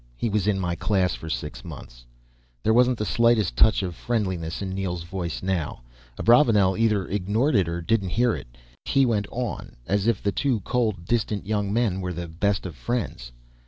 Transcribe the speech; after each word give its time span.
He 0.17 0.31
was 0.31 0.47
in 0.47 0.57
my 0.59 0.73
class 0.73 1.13
for 1.13 1.29
six 1.29 1.63
months." 1.63 2.07
There 2.63 2.73
wasn't 2.73 2.97
the 2.97 3.05
slightest 3.05 3.55
touch 3.55 3.83
of 3.83 3.93
friendliness 3.93 4.59
in 4.59 4.71
Neel's 4.71 5.03
voice 5.03 5.43
now. 5.43 5.83
Abravanel 6.19 6.75
either 6.75 7.07
ignored 7.07 7.53
it 7.55 7.69
or 7.69 7.83
didn't 7.83 8.09
hear 8.09 8.33
it. 8.35 8.47
He 8.83 9.05
went 9.05 9.27
on 9.29 9.75
as 9.85 10.07
if 10.07 10.23
the 10.23 10.31
two 10.31 10.61
cold, 10.61 11.05
distant 11.05 11.45
young 11.45 11.71
men 11.71 12.01
were 12.01 12.13
the 12.13 12.27
best 12.27 12.65
of 12.65 12.75
friends. 12.75 13.31